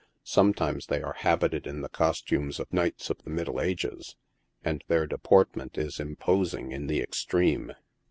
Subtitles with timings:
[0.23, 4.15] Sometimes they are habited in the cos tume of knights of the middle ages,
[4.65, 7.73] and their deportment is impos' ing in the extreme.